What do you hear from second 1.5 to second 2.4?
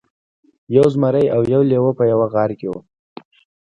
یو لیوه په یوه